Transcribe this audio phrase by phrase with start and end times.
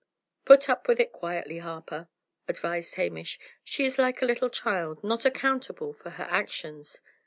[0.45, 2.07] "Put up with it quietly, Harper,"
[2.47, 3.37] advised Hamish.
[3.63, 7.01] "She is like a little child, not accountable for her actions."